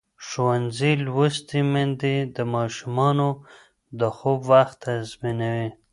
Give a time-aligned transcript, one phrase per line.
[0.27, 3.29] ښوونځې لوستې میندې د ماشومانو
[3.99, 5.67] د خوب وخت تنظیموي.